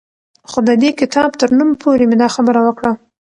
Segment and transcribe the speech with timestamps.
[0.49, 2.91] خو د دې کتاب تر نوم پورې مې دا خبره وکړه